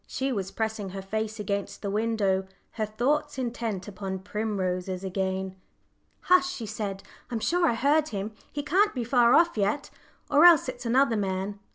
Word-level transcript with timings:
She 0.07 0.31
was 0.31 0.49
pressing 0.49 0.89
her 0.89 1.01
face 1.03 1.39
against 1.39 1.83
the 1.83 1.91
window, 1.91 2.47
her 2.71 2.87
thoughts 2.87 3.37
intent 3.37 3.87
upon 3.87 4.17
primroses 4.17 5.03
again. 5.03 5.55
"Hush!" 6.21 6.51
she 6.51 6.65
said; 6.65 7.03
"I'm 7.29 7.39
sure 7.39 7.67
I 7.67 7.75
heard 7.75 8.07
him. 8.07 8.31
He 8.51 8.63
can't 8.63 8.95
be 8.95 9.03
far 9.03 9.35
off 9.35 9.55
yet, 9.59 9.91
or 10.27 10.43
else 10.43 10.67
it's 10.67 10.87
another 10.87 11.17
man. 11.17 11.59